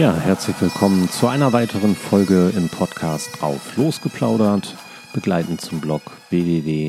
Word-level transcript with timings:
Ja, 0.00 0.16
herzlich 0.16 0.58
willkommen 0.62 1.10
zu 1.10 1.28
einer 1.28 1.52
weiteren 1.52 1.94
Folge 1.94 2.54
im 2.56 2.70
Podcast 2.70 3.38
drauf 3.38 3.76
losgeplaudert, 3.76 4.74
begleitend 5.12 5.60
zum 5.60 5.82
Blog 5.82 6.00
www.ti-on.eu. 6.30 6.88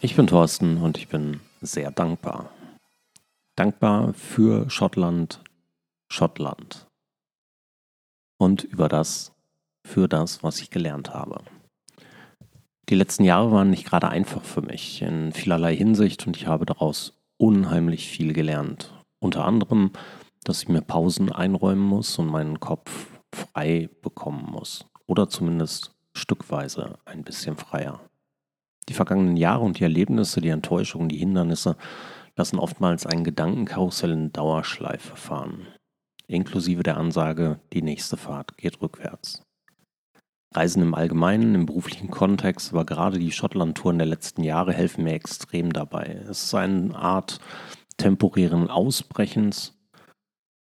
Ich 0.00 0.16
bin 0.16 0.26
Thorsten 0.26 0.78
und 0.78 0.98
ich 0.98 1.06
bin 1.06 1.38
sehr 1.60 1.92
dankbar. 1.92 2.50
Dankbar 3.54 4.12
für 4.14 4.68
Schottland, 4.68 5.38
Schottland. 6.08 6.88
Und 8.38 8.64
über 8.64 8.88
das, 8.88 9.30
für 9.86 10.08
das, 10.08 10.42
was 10.42 10.60
ich 10.60 10.70
gelernt 10.70 11.14
habe. 11.14 11.44
Die 12.88 12.96
letzten 12.96 13.22
Jahre 13.22 13.52
waren 13.52 13.70
nicht 13.70 13.86
gerade 13.86 14.08
einfach 14.08 14.42
für 14.42 14.62
mich 14.62 15.00
in 15.00 15.30
vielerlei 15.30 15.76
Hinsicht 15.76 16.26
und 16.26 16.36
ich 16.36 16.48
habe 16.48 16.66
daraus 16.66 17.12
unheimlich 17.36 18.08
viel 18.08 18.32
gelernt. 18.32 18.92
Unter 19.22 19.44
anderem, 19.44 19.92
dass 20.42 20.64
ich 20.64 20.68
mir 20.68 20.80
Pausen 20.80 21.30
einräumen 21.30 21.84
muss 21.84 22.18
und 22.18 22.26
meinen 22.26 22.58
Kopf 22.58 23.20
frei 23.32 23.88
bekommen 24.02 24.50
muss. 24.50 24.84
Oder 25.06 25.28
zumindest 25.28 25.94
stückweise 26.12 26.98
ein 27.04 27.22
bisschen 27.22 27.56
freier. 27.56 28.00
Die 28.88 28.94
vergangenen 28.94 29.36
Jahre 29.36 29.62
und 29.62 29.78
die 29.78 29.84
Erlebnisse, 29.84 30.40
die 30.40 30.48
Enttäuschungen, 30.48 31.08
die 31.08 31.18
Hindernisse 31.18 31.76
lassen 32.34 32.58
oftmals 32.58 33.06
ein 33.06 33.22
Gedankenkarussell 33.22 34.10
in 34.10 34.32
Dauerschleife 34.32 35.14
fahren. 35.14 35.68
Inklusive 36.26 36.82
der 36.82 36.96
Ansage, 36.96 37.60
die 37.72 37.82
nächste 37.82 38.16
Fahrt 38.16 38.56
geht 38.56 38.82
rückwärts. 38.82 39.44
Reisen 40.52 40.82
im 40.82 40.96
Allgemeinen, 40.96 41.54
im 41.54 41.66
beruflichen 41.66 42.10
Kontext, 42.10 42.72
aber 42.72 42.84
gerade 42.84 43.20
die 43.20 43.30
Schottland-Touren 43.30 43.98
der 43.98 44.08
letzten 44.08 44.42
Jahre 44.42 44.72
helfen 44.72 45.04
mir 45.04 45.14
extrem 45.14 45.72
dabei. 45.72 46.24
Es 46.28 46.42
ist 46.42 46.54
eine 46.54 46.96
Art 46.96 47.38
temporären 48.02 48.68
Ausbrechens 48.68 49.78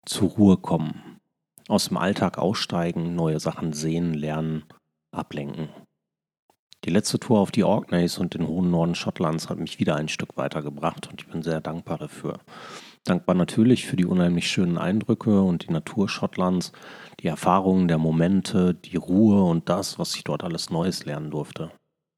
zur 0.07 0.27
Ruhe 0.27 0.57
kommen, 0.57 1.19
aus 1.67 1.89
dem 1.89 1.97
Alltag 1.97 2.39
aussteigen, 2.39 3.13
neue 3.13 3.39
Sachen 3.39 3.73
sehen, 3.73 4.16
lernen, 4.16 4.63
ablenken. 5.11 5.69
Die 6.83 6.89
letzte 6.89 7.19
Tour 7.19 7.39
auf 7.39 7.52
die 7.52 7.63
Orkneys 7.63 8.17
und 8.17 8.33
den 8.33 8.47
hohen 8.47 8.71
Norden 8.71 8.95
Schottlands 8.95 9.49
hat 9.49 9.59
mich 9.59 9.77
wieder 9.77 9.97
ein 9.97 10.08
Stück 10.08 10.35
weitergebracht 10.35 11.09
und 11.11 11.21
ich 11.21 11.27
bin 11.27 11.43
sehr 11.43 11.61
dankbar 11.61 11.99
dafür. 11.99 12.39
Dankbar 13.03 13.35
natürlich 13.35 13.85
für 13.85 13.97
die 13.97 14.05
unheimlich 14.05 14.49
schönen 14.49 14.80
Eindrücke 14.80 15.43
und 15.43 15.67
die 15.67 15.71
Natur 15.71 16.09
Schottlands, 16.09 16.71
die 17.19 17.27
Erfahrungen 17.27 17.88
der 17.88 17.99
Momente, 17.99 18.73
die 18.73 18.97
Ruhe 18.97 19.43
und 19.43 19.69
das, 19.69 19.99
was 19.99 20.15
ich 20.15 20.23
dort 20.23 20.43
alles 20.43 20.71
Neues 20.71 21.05
lernen 21.05 21.30
durfte. 21.30 21.69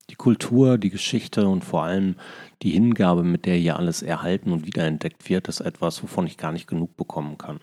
Die 0.09 0.15
Kultur, 0.15 0.77
die 0.77 0.89
Geschichte 0.89 1.47
und 1.47 1.63
vor 1.63 1.83
allem 1.83 2.15
die 2.63 2.71
Hingabe, 2.71 3.23
mit 3.23 3.45
der 3.45 3.55
hier 3.55 3.77
alles 3.77 4.01
erhalten 4.01 4.51
und 4.51 4.65
wiederentdeckt 4.65 5.29
wird, 5.29 5.47
ist 5.47 5.59
etwas, 5.59 6.01
wovon 6.01 6.25
ich 6.25 6.37
gar 6.37 6.51
nicht 6.51 6.67
genug 6.67 6.97
bekommen 6.97 7.37
kann. 7.37 7.59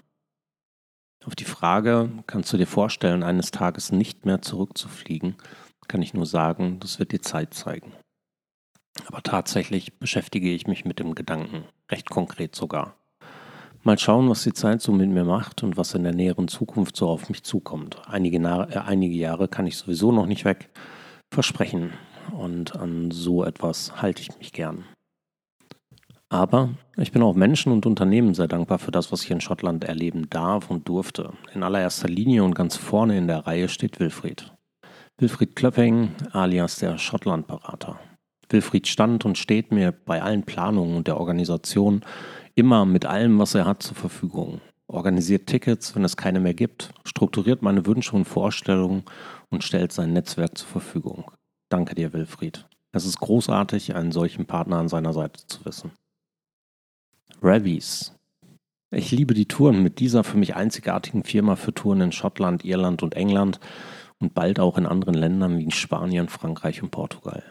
Auf 1.24 1.34
die 1.34 1.44
Frage, 1.44 2.10
kannst 2.28 2.52
du 2.52 2.56
dir 2.56 2.68
vorstellen, 2.68 3.24
eines 3.24 3.50
Tages 3.50 3.90
nicht 3.90 4.26
mehr 4.26 4.42
zurückzufliegen, 4.42 5.34
kann 5.88 6.02
ich 6.02 6.14
nur 6.14 6.26
sagen, 6.26 6.78
das 6.78 7.00
wird 7.00 7.10
die 7.10 7.20
Zeit 7.20 7.52
zeigen. 7.52 7.92
Aber 9.06 9.22
tatsächlich 9.22 9.98
beschäftige 9.98 10.52
ich 10.52 10.68
mich 10.68 10.84
mit 10.84 11.00
dem 11.00 11.16
Gedanken, 11.16 11.64
recht 11.90 12.10
konkret 12.10 12.54
sogar. 12.54 12.94
Mal 13.82 13.98
schauen, 13.98 14.28
was 14.30 14.44
die 14.44 14.52
Zeit 14.52 14.82
so 14.82 14.92
mit 14.92 15.10
mir 15.10 15.24
macht 15.24 15.62
und 15.62 15.76
was 15.76 15.94
in 15.94 16.04
der 16.04 16.14
näheren 16.14 16.48
Zukunft 16.48 16.96
so 16.96 17.08
auf 17.08 17.28
mich 17.28 17.42
zukommt. 17.42 18.00
Einige, 18.06 18.38
äh, 18.38 18.78
einige 18.78 19.14
Jahre 19.14 19.48
kann 19.48 19.66
ich 19.66 19.76
sowieso 19.76 20.12
noch 20.12 20.26
nicht 20.26 20.44
weg 20.44 20.70
versprechen 21.32 21.92
und 22.32 22.76
an 22.76 23.10
so 23.10 23.44
etwas 23.44 24.00
halte 24.00 24.22
ich 24.22 24.36
mich 24.38 24.52
gern. 24.52 24.84
Aber 26.28 26.70
ich 26.96 27.12
bin 27.12 27.22
auch 27.22 27.34
Menschen 27.34 27.72
und 27.72 27.86
Unternehmen 27.86 28.34
sehr 28.34 28.48
dankbar 28.48 28.78
für 28.78 28.90
das, 28.90 29.12
was 29.12 29.22
ich 29.22 29.30
in 29.30 29.40
Schottland 29.40 29.84
erleben 29.84 30.28
darf 30.28 30.70
und 30.70 30.88
durfte. 30.88 31.32
In 31.54 31.62
allererster 31.62 32.08
Linie 32.08 32.42
und 32.42 32.54
ganz 32.54 32.76
vorne 32.76 33.16
in 33.16 33.28
der 33.28 33.46
Reihe 33.46 33.68
steht 33.68 34.00
Wilfried. 34.00 34.52
Wilfried 35.18 35.54
Klöpping, 35.54 36.10
alias 36.32 36.76
der 36.76 36.98
Schottland-Berater. 36.98 37.98
Wilfried 38.50 38.86
stand 38.86 39.24
und 39.24 39.38
steht 39.38 39.72
mir 39.72 39.92
bei 39.92 40.20
allen 40.20 40.42
Planungen 40.42 40.96
und 40.96 41.06
der 41.06 41.18
Organisation 41.18 42.04
immer 42.54 42.84
mit 42.84 43.06
allem, 43.06 43.38
was 43.38 43.54
er 43.54 43.66
hat, 43.66 43.82
zur 43.82 43.96
Verfügung. 43.96 44.60
Organisiert 44.88 45.46
Tickets, 45.46 45.96
wenn 45.96 46.04
es 46.04 46.16
keine 46.16 46.38
mehr 46.40 46.54
gibt, 46.54 46.92
strukturiert 47.04 47.62
meine 47.62 47.86
Wünsche 47.86 48.14
und 48.14 48.24
Vorstellungen 48.24 49.04
und 49.50 49.64
stellt 49.64 49.92
sein 49.92 50.12
Netzwerk 50.12 50.58
zur 50.58 50.68
Verfügung. 50.68 51.30
Danke 51.68 51.94
dir, 51.94 52.12
Wilfried. 52.12 52.66
Es 52.92 53.04
ist 53.04 53.20
großartig, 53.20 53.94
einen 53.94 54.12
solchen 54.12 54.46
Partner 54.46 54.78
an 54.78 54.88
seiner 54.88 55.12
Seite 55.12 55.46
zu 55.46 55.64
wissen. 55.64 55.92
Ravies. 57.42 58.14
Ich 58.90 59.10
liebe 59.10 59.34
die 59.34 59.46
Touren 59.46 59.82
mit 59.82 59.98
dieser 59.98 60.24
für 60.24 60.38
mich 60.38 60.54
einzigartigen 60.54 61.24
Firma 61.24 61.56
für 61.56 61.74
Touren 61.74 62.00
in 62.00 62.12
Schottland, 62.12 62.64
Irland 62.64 63.02
und 63.02 63.14
England 63.14 63.58
und 64.18 64.32
bald 64.32 64.60
auch 64.60 64.78
in 64.78 64.86
anderen 64.86 65.14
Ländern 65.14 65.58
wie 65.58 65.70
Spanien, 65.70 66.28
Frankreich 66.28 66.82
und 66.82 66.90
Portugal. 66.90 67.42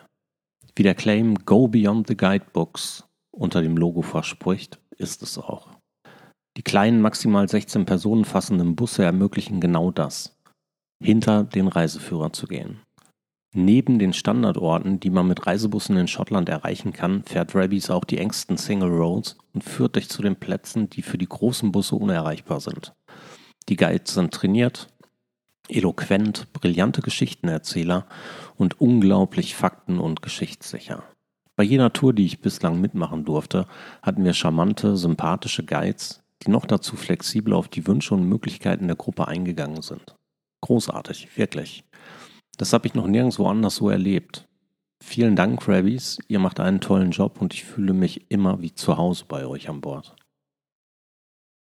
Wie 0.75 0.83
der 0.83 0.95
Claim 0.95 1.35
Go 1.45 1.67
Beyond 1.67 2.07
the 2.07 2.17
Guidebooks 2.17 3.03
unter 3.31 3.61
dem 3.61 3.77
Logo 3.77 4.01
verspricht, 4.01 4.79
ist 4.97 5.21
es 5.21 5.37
auch. 5.37 5.69
Die 6.57 6.63
kleinen, 6.63 7.01
maximal 7.01 7.47
16 7.47 7.85
Personen 7.85 8.25
fassenden 8.25 8.75
Busse 8.75 9.03
ermöglichen 9.03 9.59
genau 9.59 9.91
das, 9.91 10.37
hinter 11.03 11.43
den 11.43 11.67
Reiseführer 11.67 12.31
zu 12.31 12.47
gehen. 12.47 12.81
Neben 13.57 13.99
den 13.99 14.11
Standardorten, 14.11 14.99
die 14.99 15.09
man 15.09 15.29
mit 15.29 15.47
Reisebussen 15.47 15.95
in 15.95 16.09
Schottland 16.09 16.49
erreichen 16.49 16.91
kann, 16.91 17.23
fährt 17.23 17.55
Rabbies 17.55 17.89
auch 17.89 18.03
die 18.03 18.17
engsten 18.17 18.57
Single 18.57 18.89
Roads 18.89 19.38
und 19.53 19.63
führt 19.63 19.95
dich 19.95 20.09
zu 20.09 20.21
den 20.21 20.35
Plätzen, 20.35 20.89
die 20.89 21.01
für 21.01 21.17
die 21.17 21.29
großen 21.29 21.71
Busse 21.71 21.95
unerreichbar 21.95 22.59
sind. 22.59 22.93
Die 23.69 23.77
Guides 23.77 24.13
sind 24.13 24.33
trainiert, 24.33 24.89
eloquent, 25.69 26.51
brillante 26.51 27.01
Geschichtenerzähler 27.01 28.07
und 28.57 28.81
unglaublich 28.81 29.55
fakten- 29.55 29.99
und 29.99 30.22
geschichtssicher. 30.22 31.03
Bei 31.55 31.63
jeder 31.63 31.93
Tour, 31.93 32.11
die 32.11 32.25
ich 32.25 32.41
bislang 32.41 32.81
mitmachen 32.81 33.23
durfte, 33.23 33.67
hatten 34.01 34.25
wir 34.25 34.33
charmante, 34.33 34.97
sympathische 34.97 35.63
Guides, 35.63 36.22
die 36.43 36.51
noch 36.51 36.66
dazu 36.66 36.97
flexibel 36.97 37.53
auf 37.53 37.69
die 37.69 37.87
Wünsche 37.87 38.16
und 38.16 38.27
Möglichkeiten 38.27 38.87
der 38.87 38.97
Gruppe 38.97 39.29
eingegangen 39.29 39.81
sind. 39.81 40.13
Großartig, 40.59 41.37
wirklich. 41.37 41.85
Das 42.57 42.73
habe 42.73 42.88
ich 42.88 42.93
noch 42.93 43.07
nirgendwo 43.07 43.47
anders 43.47 43.75
so 43.75 43.89
erlebt. 43.89 44.47
Vielen 45.03 45.35
Dank, 45.35 45.67
Rabbies. 45.67 46.19
Ihr 46.27 46.39
macht 46.39 46.59
einen 46.59 46.79
tollen 46.79 47.11
Job 47.11 47.41
und 47.41 47.53
ich 47.53 47.63
fühle 47.63 47.93
mich 47.93 48.31
immer 48.31 48.61
wie 48.61 48.73
zu 48.73 48.97
Hause 48.97 49.25
bei 49.27 49.45
euch 49.45 49.69
an 49.69 49.81
Bord. 49.81 50.16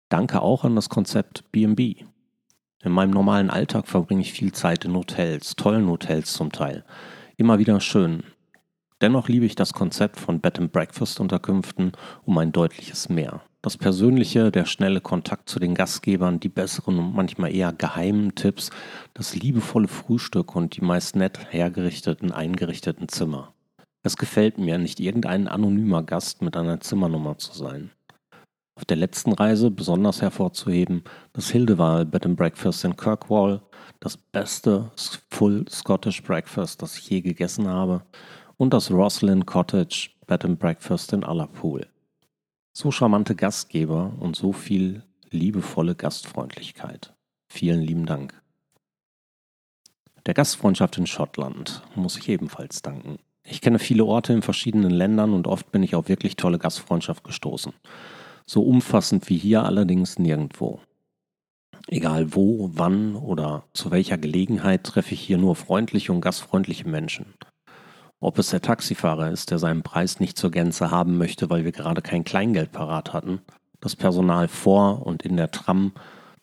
Danke 0.08 0.42
auch 0.42 0.64
an 0.64 0.74
das 0.74 0.88
Konzept 0.88 1.50
BB. 1.52 2.04
In 2.82 2.92
meinem 2.92 3.10
normalen 3.10 3.50
Alltag 3.50 3.86
verbringe 3.86 4.22
ich 4.22 4.32
viel 4.32 4.52
Zeit 4.52 4.84
in 4.84 4.94
Hotels, 4.94 5.54
tollen 5.54 5.86
Hotels 5.88 6.32
zum 6.32 6.50
Teil. 6.50 6.84
Immer 7.36 7.58
wieder 7.58 7.80
schön. 7.80 8.24
Dennoch 9.00 9.28
liebe 9.28 9.46
ich 9.46 9.54
das 9.54 9.72
Konzept 9.72 10.20
von 10.20 10.40
Bed 10.40 10.58
and 10.58 10.72
Breakfast 10.72 11.20
Unterkünften 11.20 11.92
um 12.24 12.36
ein 12.36 12.52
deutliches 12.52 13.08
mehr. 13.08 13.40
Das 13.62 13.78
Persönliche, 13.78 14.50
der 14.50 14.66
schnelle 14.66 15.00
Kontakt 15.00 15.48
zu 15.48 15.58
den 15.58 15.74
Gastgebern, 15.74 16.38
die 16.38 16.50
besseren 16.50 16.98
und 16.98 17.14
manchmal 17.14 17.54
eher 17.54 17.72
geheimen 17.72 18.34
Tipps, 18.34 18.70
das 19.14 19.34
liebevolle 19.34 19.88
Frühstück 19.88 20.54
und 20.54 20.76
die 20.76 20.84
meist 20.84 21.16
nett 21.16 21.38
hergerichteten, 21.50 22.30
eingerichteten 22.30 23.08
Zimmer. 23.08 23.54
Es 24.02 24.16
gefällt 24.16 24.58
mir, 24.58 24.76
nicht 24.76 25.00
irgendein 25.00 25.48
anonymer 25.48 26.02
Gast 26.02 26.42
mit 26.42 26.56
einer 26.56 26.80
Zimmernummer 26.80 27.38
zu 27.38 27.52
sein. 27.52 27.90
Auf 28.76 28.84
der 28.86 28.96
letzten 28.96 29.32
Reise 29.32 29.70
besonders 29.70 30.22
hervorzuheben 30.22 31.04
das 31.34 31.50
Hildewal 31.50 32.06
Bed 32.06 32.24
and 32.24 32.36
Breakfast 32.36 32.84
in 32.84 32.96
Kirkwall, 32.96 33.60
das 33.98 34.16
beste 34.16 34.90
Full 35.30 35.66
Scottish 35.70 36.22
Breakfast, 36.22 36.80
das 36.80 36.96
ich 36.96 37.10
je 37.10 37.20
gegessen 37.20 37.68
habe, 37.68 38.02
und 38.60 38.74
das 38.74 38.90
Roslyn 38.90 39.46
Cottage 39.46 40.10
Bed 40.26 40.44
and 40.44 40.58
Breakfast 40.58 41.14
in 41.14 41.24
Ullapool. 41.24 41.86
So 42.74 42.90
charmante 42.90 43.34
Gastgeber 43.34 44.12
und 44.20 44.36
so 44.36 44.52
viel 44.52 45.02
liebevolle 45.30 45.94
Gastfreundlichkeit. 45.94 47.14
Vielen 47.48 47.80
lieben 47.80 48.04
Dank. 48.04 48.38
Der 50.26 50.34
Gastfreundschaft 50.34 50.98
in 50.98 51.06
Schottland 51.06 51.80
muss 51.94 52.18
ich 52.18 52.28
ebenfalls 52.28 52.82
danken. 52.82 53.18
Ich 53.44 53.62
kenne 53.62 53.78
viele 53.78 54.04
Orte 54.04 54.34
in 54.34 54.42
verschiedenen 54.42 54.90
Ländern 54.90 55.32
und 55.32 55.46
oft 55.46 55.72
bin 55.72 55.82
ich 55.82 55.94
auf 55.94 56.10
wirklich 56.10 56.36
tolle 56.36 56.58
Gastfreundschaft 56.58 57.24
gestoßen. 57.24 57.72
So 58.44 58.62
umfassend 58.62 59.30
wie 59.30 59.38
hier 59.38 59.64
allerdings 59.64 60.18
nirgendwo. 60.18 60.80
Egal 61.86 62.34
wo, 62.34 62.70
wann 62.74 63.16
oder 63.16 63.64
zu 63.72 63.90
welcher 63.90 64.18
Gelegenheit 64.18 64.84
treffe 64.84 65.14
ich 65.14 65.22
hier 65.22 65.38
nur 65.38 65.56
freundliche 65.56 66.12
und 66.12 66.20
gastfreundliche 66.20 66.86
Menschen. 66.86 67.32
Ob 68.22 68.38
es 68.38 68.50
der 68.50 68.60
Taxifahrer 68.60 69.30
ist, 69.30 69.50
der 69.50 69.58
seinen 69.58 69.82
Preis 69.82 70.20
nicht 70.20 70.36
zur 70.36 70.50
Gänze 70.50 70.90
haben 70.90 71.16
möchte, 71.16 71.48
weil 71.48 71.64
wir 71.64 71.72
gerade 71.72 72.02
kein 72.02 72.22
Kleingeld 72.22 72.70
parat 72.70 73.14
hatten, 73.14 73.40
das 73.80 73.96
Personal 73.96 74.46
vor 74.46 75.06
und 75.06 75.22
in 75.22 75.38
der 75.38 75.50
Tram, 75.50 75.92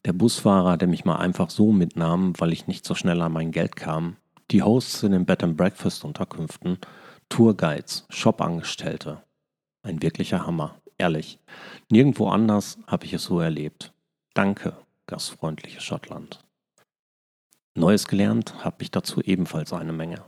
der 0.03 0.13
Busfahrer, 0.13 0.77
der 0.77 0.88
mich 0.88 1.06
mal 1.06 1.18
einfach 1.18 1.51
so 1.51 1.71
mitnahm, 1.71 2.33
weil 2.39 2.51
ich 2.51 2.65
nicht 2.65 2.83
so 2.83 2.95
schnell 2.95 3.21
an 3.21 3.31
mein 3.31 3.51
Geld 3.51 3.75
kam, 3.75 4.15
die 4.50 4.63
Hosts 4.63 5.03
in 5.03 5.12
den 5.12 5.25
Bed 5.25 5.44
and 5.44 5.56
Breakfast 5.56 6.03
Unterkünften, 6.03 6.79
Tourguides, 7.29 8.06
Shopangestellte. 8.09 9.21
Ein 9.83 10.01
wirklicher 10.01 10.47
Hammer. 10.47 10.75
Ehrlich, 10.97 11.38
nirgendwo 11.91 12.30
anders 12.30 12.80
habe 12.88 13.06
ich 13.06 13.13
es 13.13 13.23
so 13.23 13.39
erlebt. 13.39 13.94
Danke, 14.33 14.75
gastfreundliche 15.06 15.81
Schottland. 15.81 16.44
Neues 17.75 18.07
gelernt 18.07 18.65
habe 18.65 18.81
ich 18.81 18.89
dazu 18.89 19.21
ebenfalls 19.21 19.73
eine 19.73 19.94
Menge. 19.94 20.23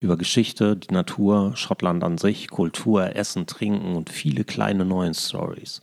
Über 0.00 0.16
Geschichte, 0.16 0.76
die 0.76 0.92
Natur, 0.92 1.56
Schottland 1.56 2.04
an 2.04 2.18
sich, 2.18 2.48
Kultur, 2.48 3.16
Essen, 3.16 3.46
Trinken 3.46 3.96
und 3.96 4.10
viele 4.10 4.44
kleine 4.44 4.84
neue 4.84 5.14
Stories. 5.14 5.80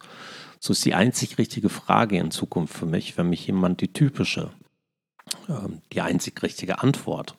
So 0.60 0.72
ist 0.74 0.86
die 0.86 0.94
einzig 0.94 1.38
richtige 1.38 1.70
Frage 1.70 2.18
in 2.18 2.32
Zukunft 2.32 2.76
für 2.76 2.86
mich, 2.86 3.18
wenn 3.18 3.30
mich 3.30 3.48
jemand 3.48 3.82
die 3.82 3.92
typische, 3.92 4.52
äh, 5.48 5.68
die 5.92 6.02
einzig 6.02 6.42
richtige 6.44 6.82
Antwort, 6.82 7.38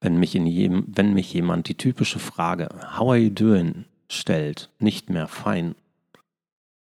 wenn 0.00 0.18
mich, 0.18 0.34
in 0.34 0.46
jedem, 0.46 0.84
wenn 0.88 1.14
mich 1.14 1.32
jemand 1.32 1.68
die 1.68 1.76
typische 1.76 2.18
Frage 2.18 2.68
How 2.96 3.10
are 3.10 3.18
you 3.18 3.30
doing 3.30 3.84
stellt, 4.10 4.70
nicht 4.78 5.10
mehr 5.10 5.28
fein 5.28 5.74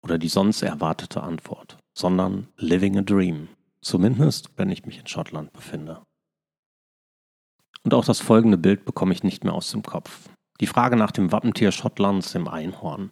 oder 0.03 0.19
die 0.19 0.29
sonst 0.29 0.63
erwartete 0.63 1.23
Antwort, 1.23 1.79
sondern 1.97 2.49
living 2.57 2.99
a 2.99 3.03
dream. 3.03 3.49
Zumindest, 3.81 4.51
wenn 4.57 4.71
ich 4.71 4.85
mich 4.85 4.99
in 4.99 5.07
Schottland 5.07 5.53
befinde. 5.53 6.03
Und 7.89 7.95
auch 7.95 8.05
das 8.05 8.21
folgende 8.21 8.59
Bild 8.59 8.85
bekomme 8.85 9.15
ich 9.15 9.23
nicht 9.23 9.45
mehr 9.45 9.55
aus 9.55 9.71
dem 9.71 9.83
Kopf. 9.83 10.29
Die 10.61 10.67
Frage 10.67 10.95
nach 10.95 11.11
dem 11.11 11.33
Wappentier 11.33 11.73
Schottlands, 11.73 12.33
dem 12.33 12.47
Einhorn. 12.47 13.11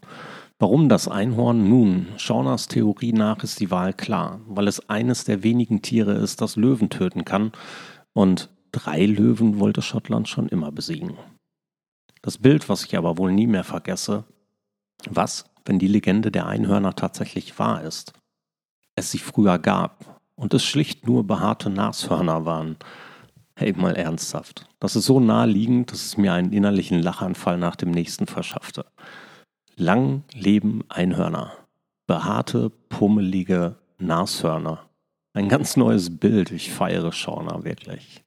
Warum 0.58 0.90
das 0.90 1.08
Einhorn? 1.08 1.66
Nun, 1.66 2.08
Shauners 2.18 2.68
Theorie 2.68 3.14
nach 3.14 3.42
ist 3.42 3.58
die 3.58 3.70
Wahl 3.70 3.94
klar, 3.94 4.38
weil 4.46 4.68
es 4.68 4.90
eines 4.90 5.24
der 5.24 5.42
wenigen 5.42 5.80
Tiere 5.80 6.12
ist, 6.12 6.42
das 6.42 6.56
Löwen 6.56 6.90
töten 6.90 7.24
kann. 7.24 7.52
Und 8.12 8.50
drei 8.70 9.06
Löwen 9.06 9.60
wollte 9.60 9.80
Schottland 9.80 10.28
schon 10.28 10.46
immer 10.46 10.70
besiegen. 10.72 11.16
Das 12.20 12.36
Bild, 12.36 12.68
was 12.68 12.84
ich 12.84 12.98
aber 12.98 13.16
wohl 13.16 13.32
nie 13.32 13.46
mehr 13.46 13.64
vergesse, 13.64 14.24
was, 15.08 15.46
wenn 15.64 15.78
die 15.78 15.88
Legende 15.88 16.30
der 16.30 16.48
Einhörner 16.48 16.94
tatsächlich 16.94 17.58
wahr 17.58 17.82
ist? 17.82 18.12
Es 18.94 19.10
sie 19.10 19.20
früher 19.20 19.58
gab 19.58 20.20
und 20.34 20.52
es 20.52 20.66
schlicht 20.66 21.06
nur 21.06 21.26
behaarte 21.26 21.70
Nashörner 21.70 22.44
waren. 22.44 22.76
Hey, 23.58 23.72
mal 23.72 23.96
ernsthaft. 23.96 24.68
Das 24.80 24.96
ist 24.96 25.06
so 25.06 25.18
naheliegend, 25.18 25.90
dass 25.90 26.04
es 26.04 26.18
mir 26.18 26.34
einen 26.34 26.52
innerlichen 26.52 27.00
Lachanfall 27.00 27.56
nach 27.56 27.74
dem 27.74 27.90
nächsten 27.90 28.26
verschaffte. 28.26 28.84
Lang 29.76 30.24
leben 30.34 30.84
Einhörner. 30.90 31.52
Behaarte, 32.06 32.70
pummelige 32.90 33.76
Nashörner. 33.98 34.90
Ein 35.32 35.48
ganz 35.48 35.78
neues 35.78 36.18
Bild. 36.18 36.50
Ich 36.50 36.70
feiere 36.70 37.12
Schauner 37.12 37.64
wirklich. 37.64 38.22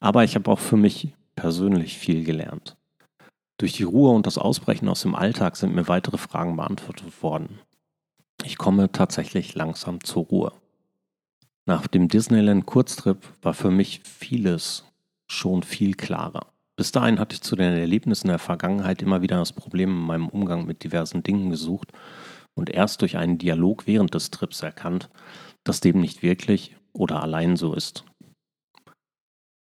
Aber 0.00 0.24
ich 0.24 0.34
habe 0.34 0.50
auch 0.50 0.58
für 0.58 0.76
mich 0.76 1.14
persönlich 1.36 1.96
viel 1.96 2.24
gelernt. 2.24 2.76
Durch 3.58 3.74
die 3.74 3.84
Ruhe 3.84 4.10
und 4.10 4.26
das 4.26 4.38
Ausbrechen 4.38 4.88
aus 4.88 5.02
dem 5.02 5.14
Alltag 5.14 5.54
sind 5.54 5.72
mir 5.72 5.86
weitere 5.86 6.18
Fragen 6.18 6.56
beantwortet 6.56 7.22
worden. 7.22 7.60
Ich 8.42 8.58
komme 8.58 8.90
tatsächlich 8.90 9.54
langsam 9.54 10.02
zur 10.02 10.24
Ruhe. 10.24 10.52
Nach 11.66 11.86
dem 11.86 12.08
Disneyland 12.08 12.66
Kurztrip 12.66 13.18
war 13.42 13.54
für 13.54 13.70
mich 13.70 14.00
vieles 14.04 14.84
schon 15.26 15.62
viel 15.62 15.94
klarer. 15.94 16.46
Bis 16.76 16.92
dahin 16.92 17.18
hatte 17.18 17.34
ich 17.34 17.42
zu 17.42 17.56
den 17.56 17.74
Erlebnissen 17.74 18.28
der 18.28 18.38
Vergangenheit 18.38 19.02
immer 19.02 19.22
wieder 19.22 19.36
das 19.36 19.52
Problem 19.52 19.90
in 19.90 20.06
meinem 20.06 20.28
Umgang 20.28 20.66
mit 20.66 20.82
diversen 20.82 21.22
Dingen 21.22 21.50
gesucht 21.50 21.92
und 22.54 22.70
erst 22.70 23.02
durch 23.02 23.16
einen 23.16 23.38
Dialog 23.38 23.86
während 23.86 24.14
des 24.14 24.30
Trips 24.30 24.62
erkannt, 24.62 25.10
dass 25.62 25.80
dem 25.80 26.00
nicht 26.00 26.22
wirklich 26.22 26.76
oder 26.92 27.22
allein 27.22 27.56
so 27.56 27.74
ist 27.74 28.04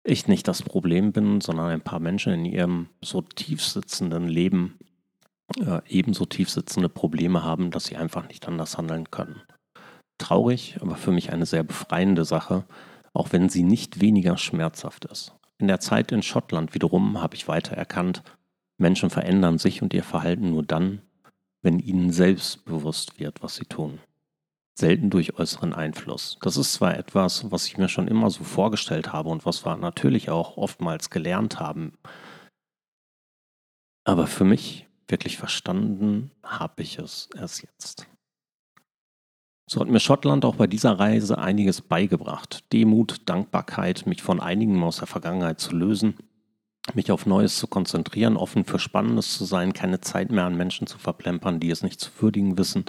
ich 0.04 0.28
nicht 0.28 0.48
das 0.48 0.62
Problem 0.62 1.14
bin, 1.14 1.42
sondern 1.42 1.70
ein 1.70 1.82
paar 1.82 2.00
Menschen 2.00 2.34
in 2.34 2.46
ihrem 2.46 2.90
so 3.04 3.22
tief 3.22 3.64
sitzenden 3.64 4.28
Leben 4.28 4.78
äh, 5.60 5.82
ebenso 5.88 6.26
tief 6.26 6.50
sitzende 6.50 6.90
Probleme 6.90 7.44
haben, 7.44 7.72
dass 7.72 7.86
sie 7.86 7.96
einfach 7.96 8.28
nicht 8.28 8.48
anders 8.48 8.78
handeln 8.78 9.10
können. 9.12 9.42
Traurig, 10.24 10.78
aber 10.82 10.96
für 10.96 11.12
mich 11.12 11.32
eine 11.32 11.46
sehr 11.46 11.64
befreiende 11.64 12.26
Sache, 12.26 12.64
auch 13.14 13.32
wenn 13.32 13.50
sie 13.50 13.64
nicht 13.64 14.02
weniger 14.02 14.38
schmerzhaft 14.38 15.06
ist. 15.06 15.34
In 15.58 15.68
der 15.68 15.80
Zeit 15.80 16.12
in 16.12 16.24
Schottland 16.24 16.74
wiederum 16.74 17.22
habe 17.22 17.36
ich 17.36 17.48
weiter 17.48 17.76
erkannt, 17.76 18.24
Menschen 18.78 19.10
verändern 19.10 19.58
sich 19.58 19.82
und 19.82 19.94
ihr 19.94 20.04
Verhalten 20.04 20.50
nur 20.50 20.64
dann, 20.64 21.02
wenn 21.62 21.80
ihnen 21.80 22.12
selbst 22.12 22.66
bewusst 22.66 23.20
wird, 23.20 23.44
was 23.44 23.56
sie 23.56 23.66
tun 23.66 24.00
selten 24.76 25.12
durch 25.12 25.38
äußeren 25.38 25.72
Einfluss. 25.72 26.40
Das 26.42 26.58
ist 26.58 26.74
zwar 26.74 26.98
etwas, 26.98 27.52
was 27.52 27.68
ich 27.68 27.78
mir 27.78 27.90
schon 27.90 28.08
immer 28.08 28.32
so 28.32 28.44
vorgestellt 28.44 29.14
habe 29.14 29.30
und 29.30 29.46
was 29.46 29.66
wir 29.66 29.78
natürlich 29.78 30.32
auch 30.32 30.58
oftmals 30.58 31.12
gelernt 31.12 31.60
haben, 31.60 31.94
aber 34.04 34.28
für 34.28 34.44
mich 34.44 34.88
wirklich 35.08 35.38
verstanden 35.38 36.32
habe 36.44 36.82
ich 36.82 36.98
es 37.00 37.30
erst 37.36 37.64
jetzt. 37.64 38.08
So 39.74 39.82
hat 39.82 39.90
mir 39.90 40.00
Schottland 40.00 40.46
auch 40.46 40.56
bei 40.56 40.68
dieser 40.68 41.00
Reise 41.00 41.40
einiges 41.40 41.82
beigebracht. 41.82 42.64
Demut, 42.72 43.22
Dankbarkeit, 43.26 44.06
mich 44.06 44.22
von 44.22 44.40
einigen 44.40 44.84
aus 44.84 44.98
der 44.98 45.08
Vergangenheit 45.08 45.60
zu 45.60 45.76
lösen, 45.76 46.14
mich 46.94 47.12
auf 47.12 47.26
Neues 47.26 47.58
zu 47.58 47.66
konzentrieren, 47.66 48.38
offen 48.38 48.66
für 48.66 48.78
Spannendes 48.78 49.36
zu 49.36 49.46
sein, 49.46 49.74
keine 49.74 50.00
Zeit 50.00 50.32
mehr 50.32 50.46
an 50.46 50.56
Menschen 50.56 50.86
zu 50.86 51.00
verplempern, 51.00 51.60
die 51.60 51.72
es 51.72 51.82
nicht 51.82 52.00
zu 52.00 52.12
würdigen 52.20 52.58
wissen 52.58 52.86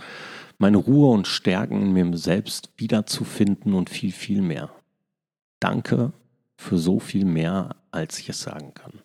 meine 0.58 0.76
Ruhe 0.76 1.10
und 1.12 1.26
Stärken 1.26 1.82
in 1.82 1.92
mir 1.92 2.16
selbst 2.16 2.70
wiederzufinden 2.76 3.74
und 3.74 3.90
viel, 3.90 4.12
viel 4.12 4.42
mehr. 4.42 4.70
Danke 5.60 6.12
für 6.56 6.78
so 6.78 7.00
viel 7.00 7.24
mehr, 7.24 7.76
als 7.90 8.18
ich 8.18 8.28
es 8.28 8.40
sagen 8.40 8.74
kann. 8.74 9.00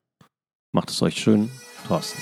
Macht 0.71 0.89
es 0.89 1.01
euch 1.01 1.17
schön, 1.17 1.49
Thorsten. 1.87 2.21